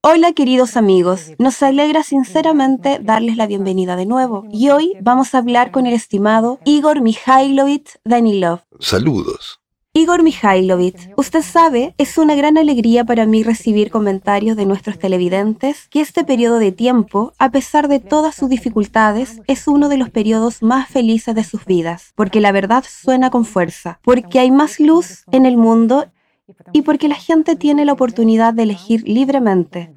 [0.00, 5.38] Hola queridos amigos, nos alegra sinceramente darles la bienvenida de nuevo y hoy vamos a
[5.38, 8.60] hablar con el estimado Igor Mikhailovich Danilov.
[8.78, 9.60] Saludos.
[9.94, 15.88] Igor Mikhailovich, usted sabe, es una gran alegría para mí recibir comentarios de nuestros televidentes
[15.88, 20.10] que este periodo de tiempo, a pesar de todas sus dificultades, es uno de los
[20.10, 24.78] periodos más felices de sus vidas, porque la verdad suena con fuerza, porque hay más
[24.78, 26.06] luz en el mundo
[26.72, 29.92] y porque la gente tiene la oportunidad de elegir libremente.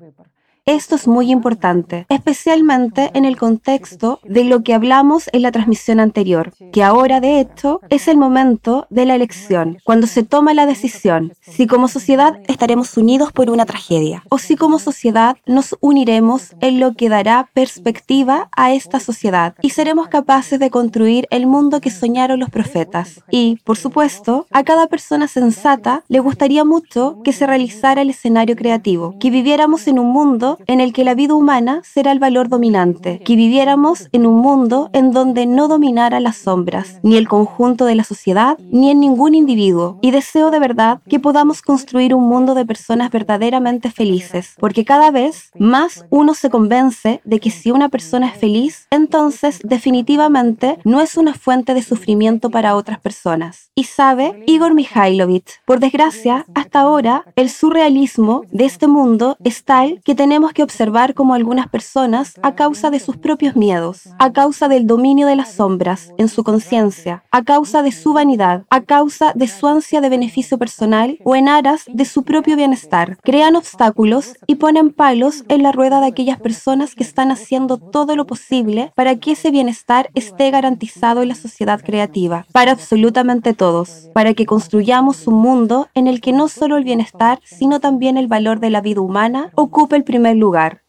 [0.68, 6.00] Esto es muy importante, especialmente en el contexto de lo que hablamos en la transmisión
[6.00, 10.68] anterior, que ahora de hecho es el momento de la elección, cuando se toma la
[10.68, 16.56] decisión si como sociedad estaremos unidos por una tragedia o si como sociedad nos uniremos
[16.62, 21.82] en lo que dará perspectiva a esta sociedad y seremos capaces de construir el mundo
[21.82, 23.24] que soñaron los profetas.
[23.32, 28.56] Y, por supuesto, a cada persona sensata le gustaría mucho que se realizara el escenario
[28.56, 32.50] creativo, que viviéramos en un mundo en el que la vida humana será el valor
[32.50, 37.86] dominante, que viviéramos en un mundo en donde no dominara las sombras, ni el conjunto
[37.86, 39.98] de la sociedad, ni en ningún individuo.
[40.02, 45.12] Y deseo de verdad que podamos construir un mundo de personas verdaderamente felices, porque cada
[45.12, 51.02] vez más uno se convence de que si una persona es feliz, entonces definitivamente no
[51.02, 53.72] es una fuente de sufrimiento para otras personas.
[53.76, 60.02] Y sabe Igor Mikhailovich, por desgracia, hasta ahora el surrealismo de este mundo es tal
[60.04, 64.68] que tenemos que observar como algunas personas, a causa de sus propios miedos, a causa
[64.68, 69.32] del dominio de las sombras en su conciencia, a causa de su vanidad, a causa
[69.36, 74.34] de su ansia de beneficio personal o en aras de su propio bienestar, crean obstáculos
[74.48, 78.92] y ponen palos en la rueda de aquellas personas que están haciendo todo lo posible
[78.96, 84.46] para que ese bienestar esté garantizado en la sociedad creativa, para absolutamente todos, para que
[84.46, 88.70] construyamos un mundo en el que no solo el bienestar, sino también el valor de
[88.70, 90.84] la vida humana ocupe el primer lugar.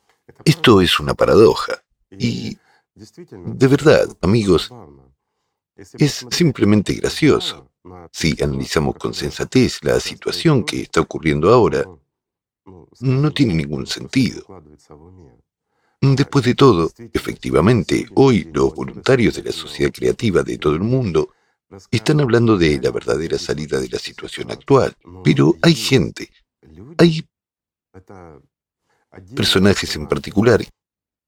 [0.45, 1.83] Esto es una paradoja.
[2.11, 2.57] Y,
[2.95, 4.71] de verdad, amigos,
[5.77, 7.71] es simplemente gracioso.
[8.13, 11.85] Si analizamos con sensatez la situación que está ocurriendo ahora,
[13.01, 14.47] no tiene ningún sentido.
[16.01, 21.31] Después de todo, efectivamente, hoy los voluntarios de la sociedad creativa de todo el mundo
[21.91, 24.95] están hablando de la verdadera salida de la situación actual.
[25.25, 26.31] Pero hay gente,
[26.99, 27.25] hay
[29.35, 30.65] personajes en particular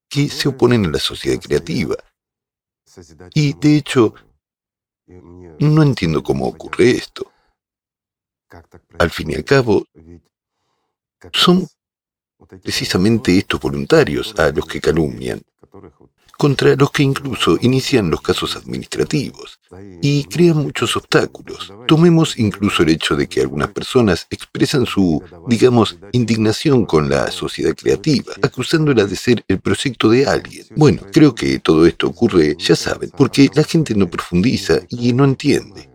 [0.08, 1.96] que se oponen a la sociedad creativa.
[3.34, 4.14] Y de hecho,
[5.06, 7.30] no entiendo cómo ocurre esto.
[8.98, 9.84] Al fin y al cabo,
[11.32, 11.66] son
[12.62, 15.42] precisamente estos voluntarios a los que calumnian
[16.38, 19.58] contra los que incluso inician los casos administrativos
[20.02, 21.72] y crean muchos obstáculos.
[21.86, 27.74] Tomemos incluso el hecho de que algunas personas expresan su, digamos, indignación con la sociedad
[27.74, 30.66] creativa, acusándola de ser el proyecto de alguien.
[30.76, 35.24] Bueno, creo que todo esto ocurre, ya saben, porque la gente no profundiza y no
[35.24, 35.90] entiende.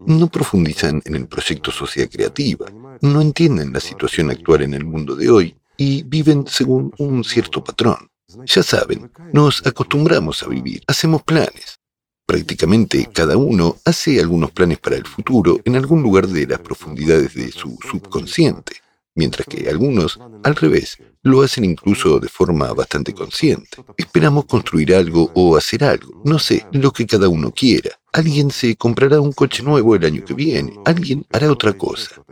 [0.00, 2.66] No profundizan en el proyecto sociedad creativa,
[3.00, 7.62] no entienden la situación actual en el mundo de hoy y viven según un cierto
[7.62, 8.08] patrón.
[8.28, 11.78] Ya saben, nos acostumbramos a vivir, hacemos planes.
[12.26, 17.34] Prácticamente cada uno hace algunos planes para el futuro en algún lugar de las profundidades
[17.34, 18.76] de su subconsciente,
[19.14, 23.84] mientras que algunos, al revés, lo hacen incluso de forma bastante consciente.
[23.96, 27.90] Esperamos construir algo o hacer algo, no sé, lo que cada uno quiera.
[28.12, 32.22] Alguien se comprará un coche nuevo el año que viene, alguien hará otra cosa.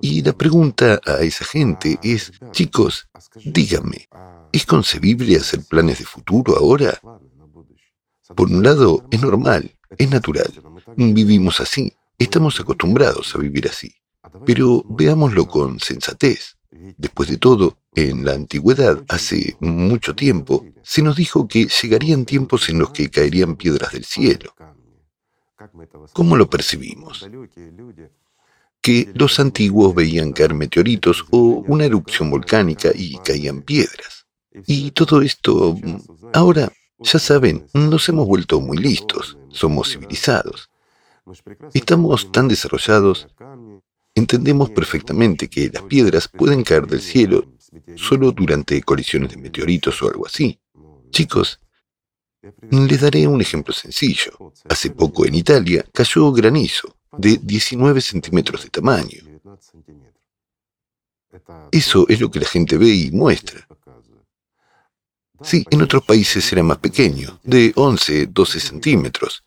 [0.00, 3.08] Y la pregunta a esa gente es, chicos,
[3.44, 4.08] díganme,
[4.54, 7.00] ¿Es concebible hacer planes de futuro ahora?
[8.36, 10.48] Por un lado, es normal, es natural.
[10.96, 13.92] Vivimos así, estamos acostumbrados a vivir así.
[14.46, 16.56] Pero veámoslo con sensatez.
[16.70, 22.68] Después de todo, en la antigüedad, hace mucho tiempo, se nos dijo que llegarían tiempos
[22.68, 24.54] en los que caerían piedras del cielo.
[26.12, 27.28] ¿Cómo lo percibimos?
[28.80, 34.23] Que los antiguos veían caer meteoritos o una erupción volcánica y caían piedras.
[34.66, 35.76] Y todo esto,
[36.32, 40.70] ahora, ya saben, nos hemos vuelto muy listos, somos civilizados.
[41.72, 43.26] Estamos tan desarrollados,
[44.14, 47.46] entendemos perfectamente que las piedras pueden caer del cielo
[47.96, 50.58] solo durante colisiones de meteoritos o algo así.
[51.10, 51.60] Chicos,
[52.70, 54.52] les daré un ejemplo sencillo.
[54.68, 59.22] Hace poco en Italia cayó granizo de 19 centímetros de tamaño.
[61.72, 63.63] Eso es lo que la gente ve y muestra.
[65.42, 69.44] Sí, en otros países era más pequeño, de 11, 12 centímetros,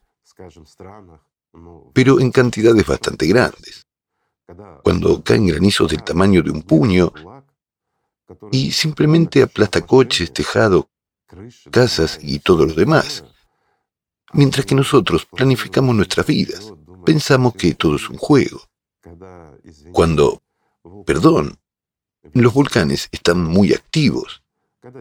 [1.93, 3.85] pero en cantidades bastante grandes.
[4.83, 7.11] Cuando caen granizos del tamaño de un puño,
[8.51, 10.89] y simplemente aplasta coches, tejado,
[11.71, 13.23] casas y todo lo demás.
[14.33, 16.73] Mientras que nosotros planificamos nuestras vidas,
[17.05, 18.61] pensamos que todo es un juego.
[19.93, 20.41] Cuando,
[21.05, 21.57] perdón,
[22.33, 24.43] los volcanes están muy activos,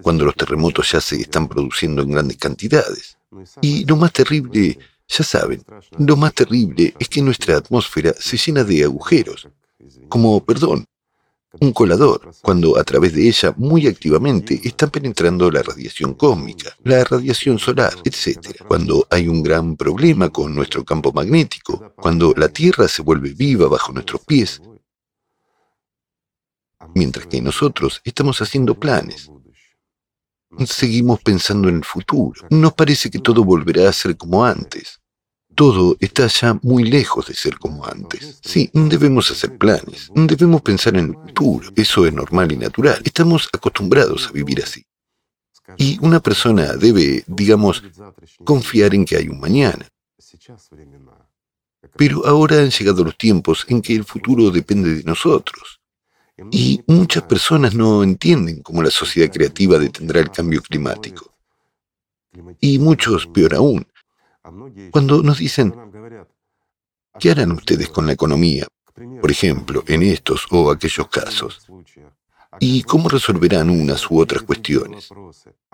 [0.03, 3.19] cuando los terremotos ya se están produciendo en grandes cantidades.
[3.61, 4.79] Y lo más terrible,
[5.09, 5.63] ya saben,
[5.99, 9.49] lo más terrible es que nuestra atmósfera se llena de agujeros,
[10.09, 10.87] como, perdón,
[11.61, 17.05] un colador, cuando a través de ella muy activamente está penetrando la radiación cósmica, la
[17.05, 18.63] radiación solar, etc.
[18.67, 23.69] Cuando hay un gran problema con nuestro campo magnético, cuando la Tierra se vuelve viva
[23.69, 24.61] bajo nuestros pies,
[26.95, 29.31] mientras que nosotros estamos haciendo planes.
[30.65, 32.47] Seguimos pensando en el futuro.
[32.51, 35.01] Nos parece que todo volverá a ser como antes.
[35.55, 38.39] Todo está ya muy lejos de ser como antes.
[38.43, 41.71] Sí, debemos hacer planes, debemos pensar en el futuro.
[41.75, 43.01] Eso es normal y natural.
[43.05, 44.85] Estamos acostumbrados a vivir así.
[45.79, 47.83] Y una persona debe, digamos,
[48.45, 49.89] confiar en que hay un mañana.
[51.97, 55.76] Pero ahora han llegado los tiempos en que el futuro depende de nosotros.
[56.51, 61.33] Y muchas personas no entienden cómo la sociedad creativa detendrá el cambio climático.
[62.61, 63.87] Y muchos, peor aún,
[64.91, 65.75] cuando nos dicen,
[67.19, 68.67] ¿qué harán ustedes con la economía?
[69.21, 71.67] Por ejemplo, en estos o aquellos casos.
[72.61, 75.09] ¿Y cómo resolverán unas u otras cuestiones?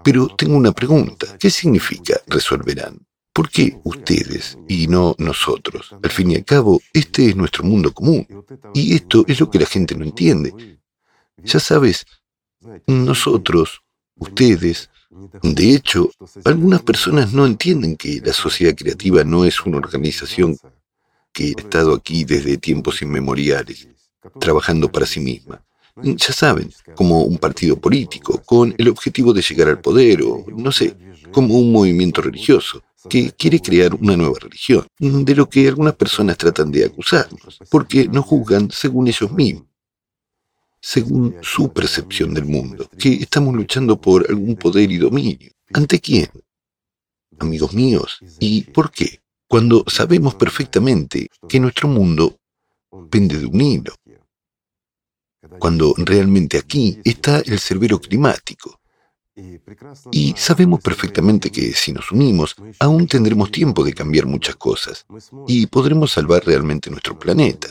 [0.03, 1.39] Pero tengo una pregunta.
[1.39, 2.99] ¿Qué significa resolverán?
[3.33, 5.95] ¿Por qué ustedes y no nosotros?
[6.03, 8.27] Al fin y al cabo, este es nuestro mundo común.
[8.75, 10.79] Y esto es lo que la gente no entiende.
[11.39, 12.05] Ya sabes,
[12.87, 13.83] nosotros,
[14.17, 14.91] ustedes,
[15.43, 16.11] de hecho,
[16.45, 20.59] algunas personas no entienden que la sociedad creativa no es una organización
[21.33, 23.89] que ha estado aquí desde tiempos inmemoriales,
[24.39, 25.65] trabajando para sí misma.
[25.97, 30.71] Ya saben, como un partido político, con el objetivo de llegar al poder o, no
[30.71, 30.97] sé,
[31.33, 36.39] como un movimiento religioso que quiere crear una nueva religión, de lo que algunas personas
[36.39, 39.67] tratan de acusarnos, porque nos juzgan según ellos mismos
[40.83, 45.53] según su percepción del mundo, que estamos luchando por algún poder y dominio.
[45.73, 46.29] ¿Ante quién?
[47.39, 49.21] Amigos míos, ¿y por qué?
[49.47, 52.37] Cuando sabemos perfectamente que nuestro mundo
[53.09, 53.95] pende de un hilo.
[55.59, 58.81] Cuando realmente aquí está el cerbero climático.
[60.11, 65.07] Y sabemos perfectamente que si nos unimos, aún tendremos tiempo de cambiar muchas cosas
[65.47, 67.69] y podremos salvar realmente nuestro planeta.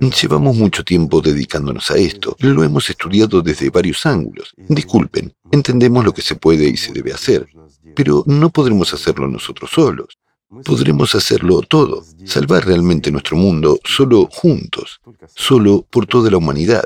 [0.00, 2.36] Llevamos mucho tiempo dedicándonos a esto.
[2.40, 4.54] Lo hemos estudiado desde varios ángulos.
[4.56, 7.48] Disculpen, entendemos lo que se puede y se debe hacer,
[7.94, 10.18] pero no podremos hacerlo nosotros solos.
[10.64, 15.00] Podremos hacerlo todo, salvar realmente nuestro mundo solo juntos,
[15.34, 16.84] solo por toda la humanidad.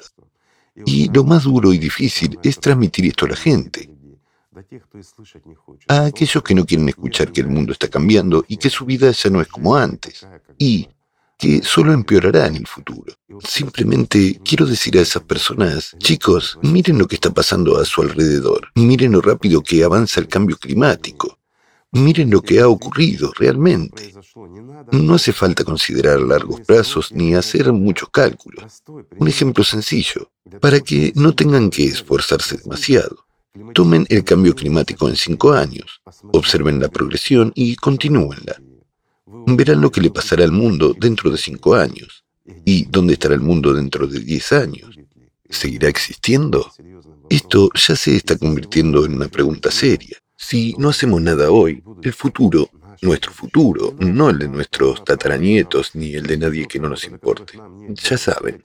[0.87, 3.91] Y lo más duro y difícil es transmitir esto a la gente.
[5.89, 9.11] A aquellos que no quieren escuchar que el mundo está cambiando y que su vida
[9.11, 10.27] ya no es como antes.
[10.59, 10.89] Y
[11.41, 13.15] que solo empeorará en el futuro.
[13.43, 18.69] Simplemente quiero decir a esas personas, chicos, miren lo que está pasando a su alrededor,
[18.75, 21.40] miren lo rápido que avanza el cambio climático,
[21.93, 24.15] miren lo que ha ocurrido realmente.
[24.93, 28.83] No hace falta considerar largos plazos ni hacer muchos cálculos.
[29.19, 33.27] Un ejemplo sencillo, para que no tengan que esforzarse demasiado.
[33.75, 36.01] Tomen el cambio climático en cinco años,
[36.33, 38.57] observen la progresión y continúenla
[39.47, 42.25] verán lo que le pasará al mundo dentro de cinco años.
[42.65, 44.97] ¿Y dónde estará el mundo dentro de diez años?
[45.49, 46.71] ¿Seguirá existiendo?
[47.29, 50.17] Esto ya se está convirtiendo en una pregunta seria.
[50.43, 52.71] Si no hacemos nada hoy, el futuro,
[53.03, 57.59] nuestro futuro, no el de nuestros tataranietos ni el de nadie que no nos importe,
[57.91, 58.65] ya saben,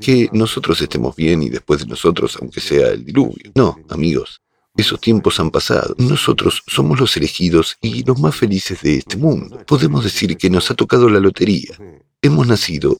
[0.00, 3.50] que nosotros estemos bien y después de nosotros, aunque sea el diluvio.
[3.56, 4.40] No, amigos,
[4.76, 5.96] esos tiempos han pasado.
[5.98, 9.58] Nosotros somos los elegidos y los más felices de este mundo.
[9.66, 11.76] Podemos decir que nos ha tocado la lotería.
[12.22, 12.96] Hemos nacido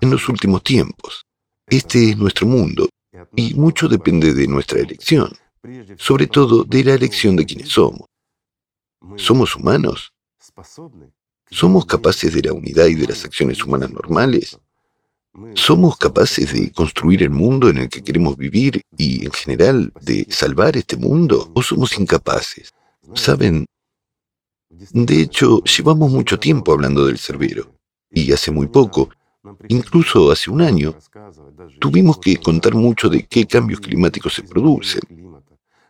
[0.00, 1.24] en los últimos tiempos.
[1.68, 2.88] Este es nuestro mundo
[3.36, 5.30] y mucho depende de nuestra elección,
[5.98, 8.06] sobre todo de la elección de quienes somos.
[9.16, 10.12] ¿Somos humanos?
[11.50, 14.58] ¿Somos capaces de la unidad y de las acciones humanas normales?
[15.54, 20.26] ¿Somos capaces de construir el mundo en el que queremos vivir y, en general, de
[20.30, 21.50] salvar este mundo?
[21.54, 22.72] ¿O somos incapaces?
[23.14, 23.66] ¿Saben?
[24.70, 27.70] De hecho, llevamos mucho tiempo hablando del cerbero.
[28.10, 29.10] Y hace muy poco,
[29.68, 30.94] incluso hace un año,
[31.78, 35.02] tuvimos que contar mucho de qué cambios climáticos se producen,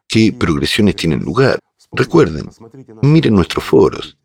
[0.08, 1.58] qué progresiones tienen lugar.
[1.92, 2.48] Recuerden,
[3.02, 4.18] miren nuestros foros.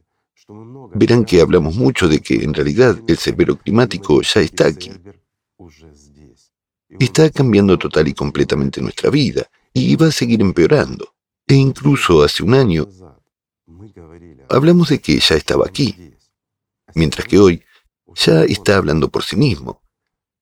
[0.93, 4.91] Verán que hablamos mucho de que en realidad el cerbero climático ya está aquí.
[6.99, 11.13] está cambiando total y completamente nuestra vida y va a seguir empeorando.
[11.47, 12.87] E incluso hace un año
[14.49, 16.13] hablamos de que ya estaba aquí,
[16.95, 17.63] mientras que hoy
[18.15, 19.80] ya está hablando por sí mismo.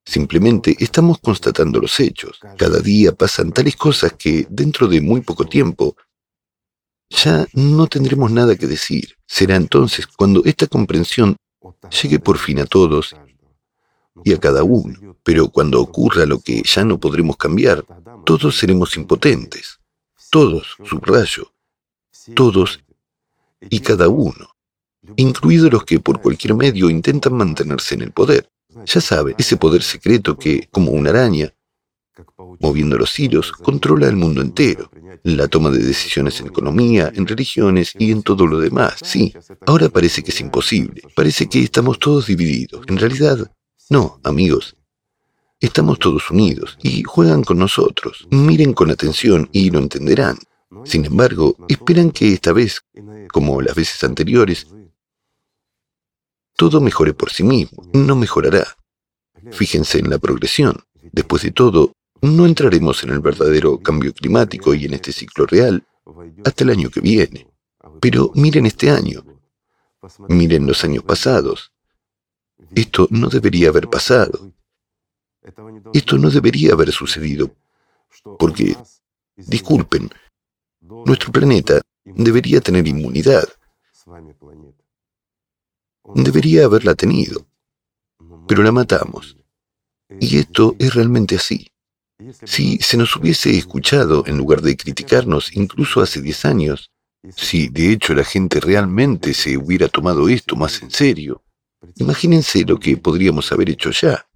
[0.09, 2.39] Simplemente estamos constatando los hechos.
[2.57, 5.95] Cada día pasan tales cosas que dentro de muy poco tiempo
[7.11, 9.15] ya no tendremos nada que decir.
[9.27, 11.35] Será entonces cuando esta comprensión
[12.01, 13.15] llegue por fin a todos
[14.23, 15.15] y a cada uno.
[15.21, 17.85] Pero cuando ocurra lo que ya no podremos cambiar,
[18.25, 19.77] todos seremos impotentes.
[20.31, 21.53] Todos, subrayo,
[22.33, 22.79] todos
[23.69, 24.55] y cada uno,
[25.17, 28.49] incluidos los que por cualquier medio intentan mantenerse en el poder.
[28.85, 31.53] Ya sabe, ese poder secreto que, como una araña,
[32.59, 34.91] moviendo los hilos, controla el mundo entero,
[35.23, 38.97] la toma de decisiones en economía, en religiones y en todo lo demás.
[39.03, 39.33] Sí,
[39.65, 42.85] ahora parece que es imposible, parece que estamos todos divididos.
[42.87, 43.51] En realidad,
[43.89, 44.75] no, amigos.
[45.59, 48.27] Estamos todos unidos y juegan con nosotros.
[48.29, 50.37] Miren con atención y lo entenderán.
[50.85, 52.81] Sin embargo, esperan que esta vez,
[53.33, 54.67] como las veces anteriores,
[56.59, 57.89] todo mejore por sí mismo.
[57.93, 58.65] No mejorará.
[59.51, 60.75] Fíjense en la progresión.
[61.13, 65.87] Después de todo, no entraremos en el verdadero cambio climático y en este ciclo real
[66.43, 67.47] hasta el año que viene.
[68.01, 69.23] Pero miren este año.
[70.27, 71.71] Miren los años pasados.
[72.75, 74.51] Esto no debería haber pasado.
[75.93, 77.55] Esto no debería haber sucedido.
[78.37, 78.75] Porque,
[79.37, 80.09] disculpen,
[80.81, 83.47] nuestro planeta debería tener inmunidad.
[86.15, 87.45] Debería haberla tenido.
[88.47, 89.37] Pero la matamos.
[90.19, 91.67] Y esto es realmente así.
[92.45, 96.91] Si se nos hubiese escuchado en lugar de criticarnos incluso hace 10 años,
[97.35, 101.43] si de hecho la gente realmente se hubiera tomado esto más en serio,
[101.95, 104.27] imagínense lo que podríamos haber hecho ya.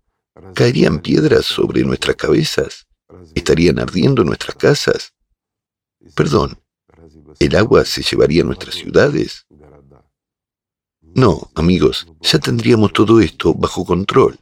[0.55, 2.87] ¿Caerían piedras sobre nuestras cabezas?
[3.35, 5.13] ¿Estarían ardiendo nuestras casas?
[6.15, 6.59] Perdón,
[7.39, 9.42] ¿el agua se llevaría a nuestras ciudades?
[11.15, 14.37] No, amigos, ya tendríamos todo esto bajo control.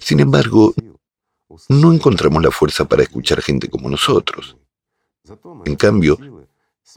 [0.00, 0.74] Sin embargo,
[1.68, 4.56] no encontramos la fuerza para escuchar gente como nosotros.
[5.64, 6.18] En cambio,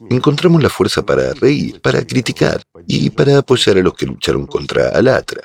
[0.09, 4.89] encontramos la fuerza para reír, para criticar y para apoyar a los que lucharon contra
[4.89, 5.43] Alatra.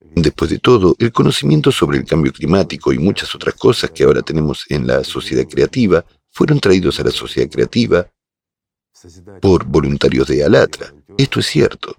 [0.00, 4.22] Después de todo, el conocimiento sobre el cambio climático y muchas otras cosas que ahora
[4.22, 8.08] tenemos en la sociedad creativa fueron traídos a la sociedad creativa
[9.40, 10.92] por voluntarios de Alatra.
[11.16, 11.96] Esto es cierto.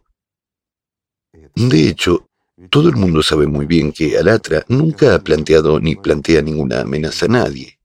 [1.56, 2.28] De hecho,
[2.70, 7.26] todo el mundo sabe muy bien que Alatra nunca ha planteado ni plantea ninguna amenaza
[7.26, 7.80] a nadie.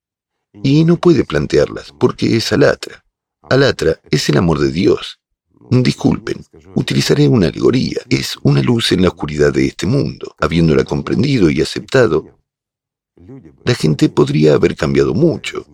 [0.62, 3.04] Y no puede plantearlas porque es Alatra.
[3.42, 5.20] Alatra es el amor de Dios.
[5.70, 6.44] Disculpen,
[6.74, 8.00] utilizaré una alegoría.
[8.08, 10.34] Es una luz en la oscuridad de este mundo.
[10.38, 12.38] Habiéndola comprendido y aceptado,
[13.64, 15.66] la gente podría haber cambiado mucho.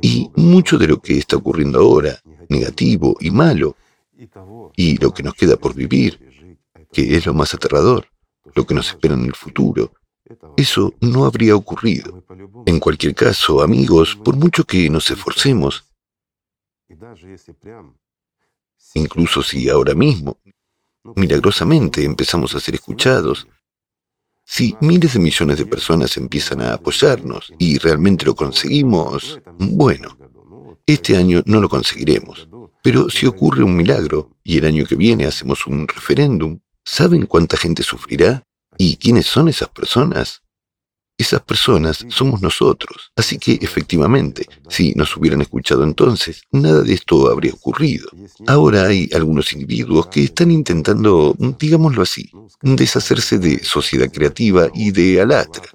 [0.00, 3.76] Y mucho de lo que está ocurriendo ahora, negativo y malo,
[4.76, 6.18] y lo que nos queda por vivir,
[6.92, 8.06] que es lo más aterrador,
[8.54, 9.92] lo que nos espera en el futuro,
[10.56, 12.24] eso no habría ocurrido.
[12.66, 15.84] En cualquier caso, amigos, por mucho que nos esforcemos,
[18.94, 20.38] incluso si ahora mismo,
[21.16, 23.46] milagrosamente empezamos a ser escuchados,
[24.44, 30.18] si miles de millones de personas empiezan a apoyarnos y realmente lo conseguimos, bueno,
[30.86, 32.48] este año no lo conseguiremos.
[32.82, 37.56] Pero si ocurre un milagro y el año que viene hacemos un referéndum, ¿Saben cuánta
[37.56, 38.44] gente sufrirá?
[38.76, 40.41] ¿Y quiénes son esas personas?
[41.22, 43.12] Esas personas somos nosotros.
[43.14, 48.08] Así que efectivamente, si nos hubieran escuchado entonces, nada de esto habría ocurrido.
[48.48, 52.28] Ahora hay algunos individuos que están intentando, digámoslo así,
[52.60, 55.70] deshacerse de sociedad creativa y de Alatra.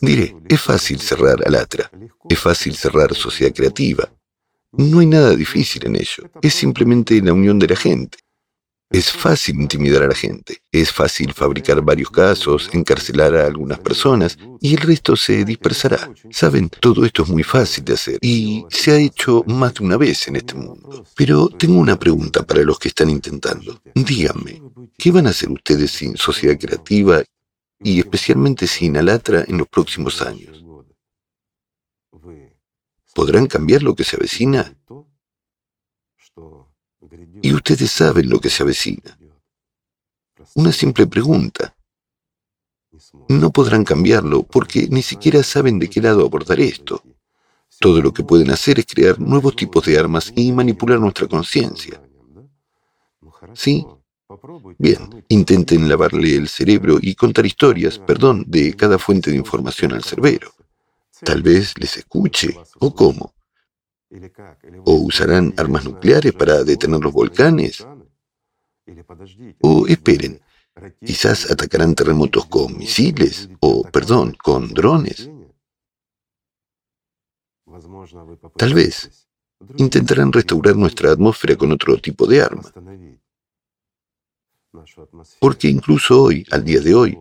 [0.00, 1.90] Diré, es fácil cerrar Alatra,
[2.28, 4.08] es fácil cerrar sociedad creativa.
[4.70, 8.18] No hay nada difícil en ello, es simplemente la unión de la gente.
[8.92, 14.36] Es fácil intimidar a la gente, es fácil fabricar varios casos, encarcelar a algunas personas
[14.60, 16.12] y el resto se dispersará.
[16.30, 19.96] Saben, todo esto es muy fácil de hacer y se ha hecho más de una
[19.96, 21.04] vez en este mundo.
[21.16, 23.80] Pero tengo una pregunta para los que están intentando.
[23.94, 24.62] Díganme,
[24.98, 27.22] ¿qué van a hacer ustedes sin sociedad creativa
[27.82, 30.62] y especialmente sin Alatra en los próximos años?
[33.14, 34.74] ¿Podrán cambiar lo que se avecina?
[37.42, 39.18] Y ustedes saben lo que se avecina.
[40.54, 41.74] Una simple pregunta.
[43.28, 47.02] No podrán cambiarlo porque ni siquiera saben de qué lado abordar esto.
[47.80, 52.00] Todo lo que pueden hacer es crear nuevos tipos de armas y manipular nuestra conciencia.
[53.54, 53.84] Sí,
[54.78, 60.04] Bien, intenten lavarle el cerebro y contar historias, perdón, de cada fuente de información al
[60.04, 60.52] cerbero.
[61.22, 63.34] Tal vez les escuche, o cómo.
[64.84, 67.86] ¿O usarán armas nucleares para detener los volcanes?
[69.60, 70.40] O esperen,
[71.04, 75.30] quizás atacarán terremotos con misiles, o, perdón, con drones.
[78.56, 79.28] Tal vez
[79.76, 82.70] intentarán restaurar nuestra atmósfera con otro tipo de arma.
[85.38, 87.18] Porque incluso hoy, al día de hoy,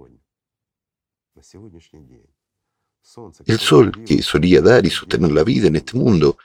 [3.46, 6.38] el sol que solía dar y sostener la vida en este mundo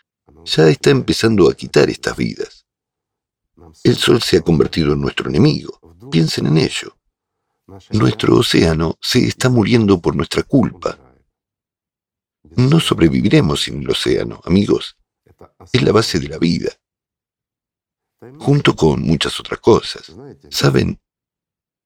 [0.46, 2.66] ya está empezando a quitar estas vidas.
[3.82, 5.78] El sol se ha convertido en nuestro enemigo.
[6.10, 6.96] Piensen en ello.
[7.90, 10.98] Nuestro océano se está muriendo por nuestra culpa.
[12.56, 14.96] No sobreviviremos sin el océano, amigos.
[15.72, 16.70] Es la base de la vida.
[18.38, 20.12] Junto con muchas otras cosas.
[20.48, 21.00] ¿Saben?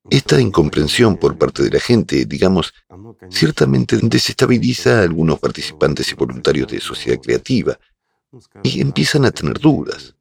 [0.08, 2.72] Esta incomprensión por parte de la gente, digamos,
[3.30, 7.78] ciertamente desestabiliza a algunos participantes y voluntarios de sociedad creativa
[8.62, 10.16] y empiezan a tener dudas.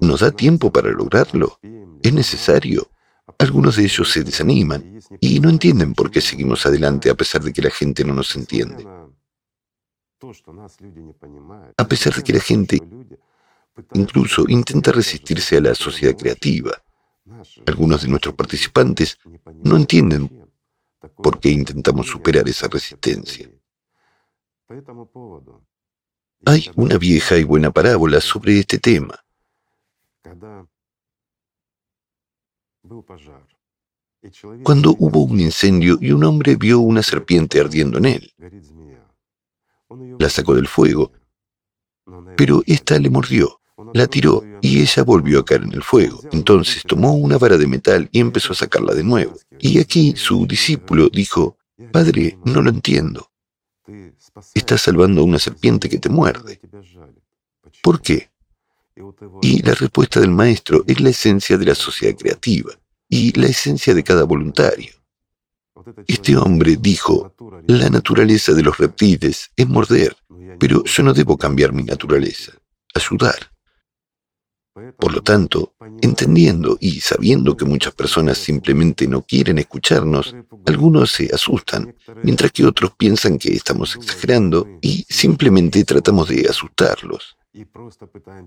[0.00, 1.58] ¿Nos da tiempo para lograrlo?
[2.02, 2.90] ¿Es necesario?
[3.38, 7.52] Algunos de ellos se desaniman y no entienden por qué seguimos adelante a pesar de
[7.52, 8.86] que la gente no nos entiende.
[11.76, 12.80] A pesar de que la gente
[13.94, 16.72] incluso intenta resistirse a la sociedad creativa.
[17.66, 19.18] Algunos de nuestros participantes
[19.62, 20.50] no entienden
[21.16, 23.50] por qué intentamos superar esa resistencia.
[26.46, 29.18] Hay una vieja y buena parábola sobre este tema.
[34.62, 38.32] Cuando hubo un incendio y un hombre vio una serpiente ardiendo en él,
[40.18, 41.12] la sacó del fuego,
[42.36, 43.60] pero ésta le mordió,
[43.92, 46.20] la tiró y ella volvió a caer en el fuego.
[46.32, 49.34] Entonces tomó una vara de metal y empezó a sacarla de nuevo.
[49.58, 51.58] Y aquí su discípulo dijo,
[51.92, 53.30] Padre, no lo entiendo.
[54.54, 56.60] Estás salvando a una serpiente que te muerde.
[57.82, 58.30] ¿Por qué?
[59.42, 62.72] Y la respuesta del maestro es la esencia de la sociedad creativa
[63.08, 64.92] y la esencia de cada voluntario.
[66.06, 67.34] Este hombre dijo,
[67.66, 70.16] la naturaleza de los reptiles es morder,
[70.58, 72.52] pero yo no debo cambiar mi naturaleza,
[72.94, 73.53] ayudar.
[74.98, 80.34] Por lo tanto, entendiendo y sabiendo que muchas personas simplemente no quieren escucharnos,
[80.66, 87.36] algunos se asustan, mientras que otros piensan que estamos exagerando y simplemente tratamos de asustarlos.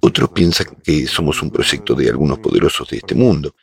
[0.01, 3.55] Otros piensan que somos un proyecto de algunos poderosos de este mundo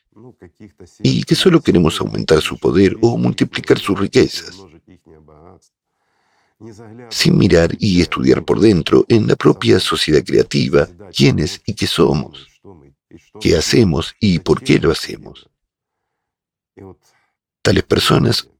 [1.02, 4.56] y que solo queremos aumentar su poder o multiplicar sus riquezas,
[7.10, 12.53] sin mirar y estudiar por dentro en la propia sociedad creativa quiénes y qué somos
[13.40, 15.48] qué hacemos y por qué lo hacemos.
[17.62, 18.50] Tales personas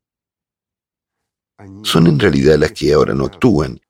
[1.82, 3.80] son en realidad las que ahora no actúan.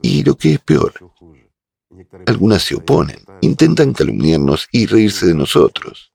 [0.00, 0.92] Y lo que es peor,
[2.26, 6.12] algunas se oponen, intentan calumniarnos y reírse de nosotros.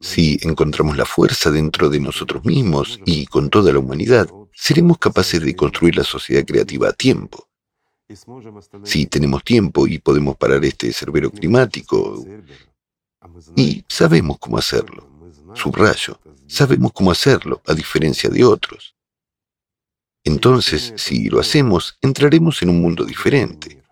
[0.00, 5.40] Si encontramos la fuerza dentro de nosotros mismos y con toda la humanidad, seremos capaces
[5.40, 7.48] de construir la sociedad creativa a tiempo.
[8.84, 12.24] Si tenemos tiempo y podemos parar este cerbero climático,
[13.56, 15.08] y sabemos cómo hacerlo.
[15.54, 18.94] Subrayo, sabemos cómo hacerlo, a diferencia de otros.
[20.24, 23.82] Entonces, si lo hacemos, entraremos en un mundo diferente.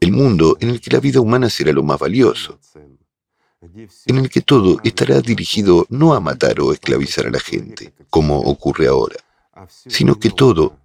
[0.00, 2.58] El mundo en el que la vida humana será lo más valioso,
[3.60, 8.38] en el que todo estará dirigido no a matar o esclavizar a la gente, como
[8.38, 9.16] ocurre ahora,
[9.68, 10.78] sino que todo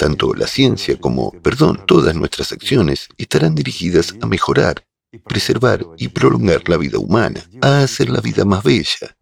[0.00, 4.82] tanto la ciencia como, perdón, todas nuestras acciones estarán dirigidas a mejorar,
[5.28, 9.14] preservar y prolongar la vida humana, a hacer la vida más bella.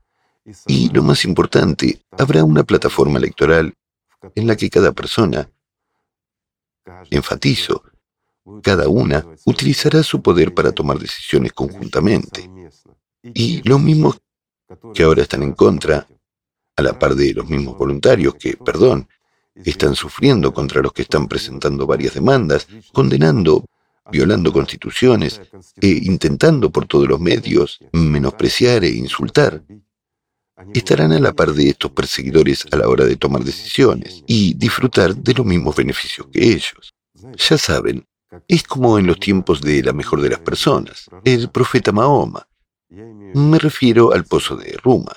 [0.69, 3.75] Y lo más importante, habrá una plataforma electoral
[4.37, 5.51] en la que cada persona,
[7.11, 7.83] enfatizo,
[8.63, 12.49] cada una utilizará su poder para tomar decisiones conjuntamente.
[13.35, 14.21] Y los mismos
[14.95, 16.07] que ahora están en contra,
[16.77, 19.09] a la par de los mismos voluntarios que, perdón,
[19.65, 23.65] están sufriendo contra los que están presentando varias demandas, condenando,
[24.11, 25.41] violando constituciones
[25.81, 29.63] e intentando por todos los medios menospreciar e insultar.
[30.75, 35.15] Estarán a la par de estos perseguidores a la hora de tomar decisiones y disfrutar
[35.15, 36.95] de los mismos beneficios que ellos.
[37.37, 38.07] Ya saben,
[38.47, 42.49] es como en los tiempos de la mejor de las personas, el profeta Mahoma.
[42.91, 45.13] Me refiero al pozo de Ruma.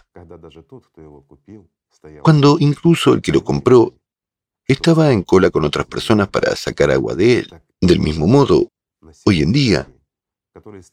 [2.22, 3.96] Cuando incluso el que lo compró
[4.72, 7.62] estaba en cola con otras personas para sacar agua de él.
[7.80, 8.72] Del mismo modo,
[9.26, 9.88] hoy en día,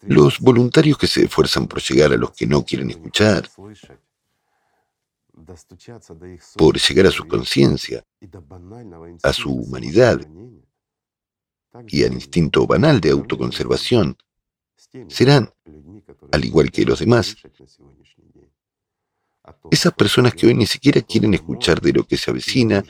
[0.03, 3.49] Los voluntarios que se esfuerzan por llegar a los que no quieren escuchar,
[6.57, 8.05] por llegar a su conciencia,
[9.23, 10.21] a su humanidad
[11.89, 14.17] y al instinto banal de autoconservación,
[15.09, 15.53] serán,
[16.33, 17.37] al igual que los demás,
[19.71, 22.83] esas personas que hoy ni siquiera quieren escuchar de lo que se avecina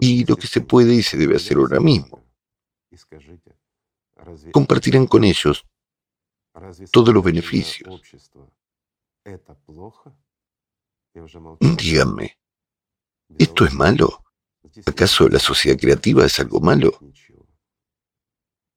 [0.00, 2.22] y lo que se puede y se debe hacer ahora mismo.
[4.52, 5.64] Compartirán con ellos
[6.90, 8.02] todos los beneficios.
[11.60, 12.38] Díganme,
[13.38, 14.24] ¿esto es malo?
[14.86, 16.98] ¿Acaso la sociedad creativa es algo malo?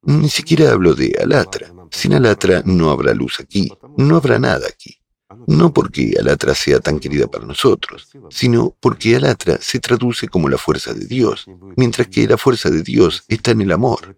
[0.04, 1.74] Ni siquiera hablo de Alatra.
[1.92, 5.03] Sin Alatra no habrá luz aquí, no habrá nada aquí.
[5.48, 10.58] No porque Alatra sea tan querida para nosotros, sino porque Alatra se traduce como la
[10.58, 14.16] fuerza de Dios, mientras que la fuerza de Dios está en el amor.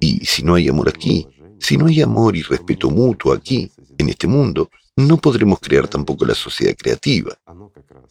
[0.00, 1.26] Y si no hay amor aquí,
[1.58, 6.24] si no hay amor y respeto mutuo aquí, en este mundo, no podremos crear tampoco
[6.24, 7.36] la sociedad creativa,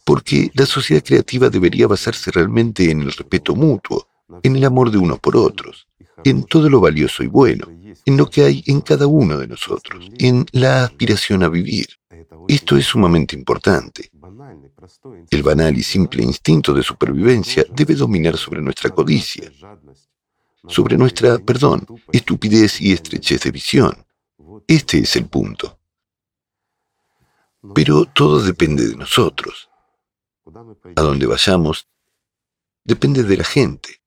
[0.04, 4.06] porque la sociedad creativa debería basarse realmente en el respeto mutuo,
[4.42, 5.86] en el amor de unos por otros,
[6.24, 7.66] en todo lo valioso y bueno,
[8.04, 11.86] en lo que hay en cada uno de nosotros, en la aspiración a vivir.
[12.48, 14.10] Esto es sumamente importante.
[15.30, 19.50] El banal y simple instinto de supervivencia debe dominar sobre nuestra codicia,
[20.68, 24.06] sobre nuestra, perdón, estupidez y estrechez de visión.
[24.66, 25.78] Este es el punto.
[27.74, 29.68] Pero todo depende de nosotros.
[30.94, 31.88] A donde vayamos,
[32.84, 34.00] depende de la gente.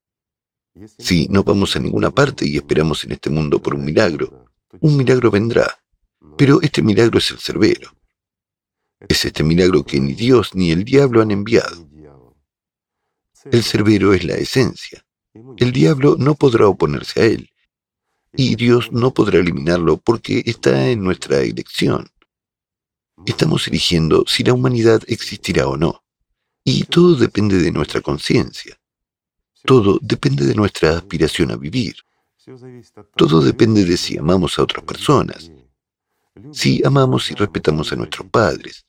[0.98, 4.46] Si no vamos a ninguna parte y esperamos en este mundo por un milagro,
[4.80, 5.78] un milagro vendrá.
[6.38, 7.90] Pero este milagro es el cerbero.
[9.08, 11.88] Es este milagro que ni Dios ni el diablo han enviado.
[13.50, 15.04] El cerbero es la esencia.
[15.56, 17.50] El diablo no podrá oponerse a él.
[18.34, 22.10] Y Dios no podrá eliminarlo porque está en nuestra elección.
[23.26, 26.02] Estamos eligiendo si la humanidad existirá o no.
[26.64, 28.78] Y todo depende de nuestra conciencia.
[29.64, 31.96] Todo depende de nuestra aspiración a vivir.
[33.16, 35.50] Todo depende de si amamos a otras personas,
[36.52, 38.86] si amamos y respetamos a nuestros padres,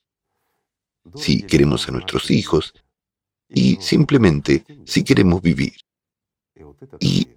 [1.15, 2.73] si queremos a nuestros hijos
[3.49, 5.75] y simplemente si queremos vivir.
[6.99, 7.27] Y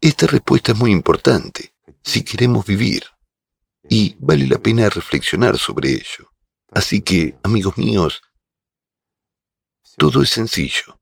[0.00, 3.04] esta respuesta es muy importante, si queremos vivir.
[3.88, 6.32] Y vale la pena reflexionar sobre ello.
[6.70, 8.22] Así que, amigos míos,
[9.96, 10.98] todo es sencillo.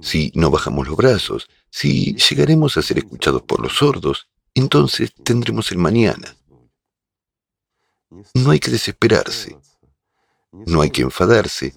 [0.00, 5.70] Si no bajamos los brazos, si llegaremos a ser escuchados por los sordos, entonces tendremos
[5.72, 6.37] el mañana.
[8.34, 9.56] No hay que desesperarse,
[10.52, 11.74] no hay que enfadarse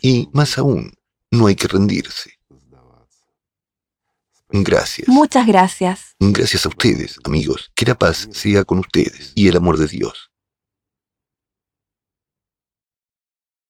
[0.00, 0.92] y, más aún,
[1.30, 2.38] no hay que rendirse.
[4.52, 5.08] Gracias.
[5.08, 6.14] Muchas gracias.
[6.18, 7.72] Gracias a ustedes, amigos.
[7.74, 10.31] Que la paz sea con ustedes y el amor de Dios.